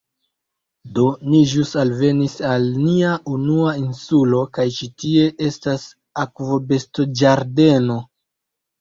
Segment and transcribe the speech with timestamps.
[0.95, 1.03] Do,
[1.33, 5.89] ni ĵus alvenis al nia unua insulo kaj ĉi tie estas
[6.27, 8.05] akvobestoĝardeno